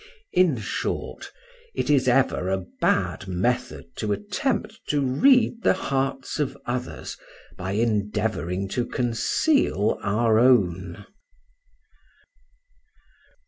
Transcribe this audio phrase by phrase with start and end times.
[0.33, 1.31] In short,
[1.75, 7.17] it is ever a bad method to attempt to read the hearts of others
[7.55, 11.05] by endeavoring to conceal our own.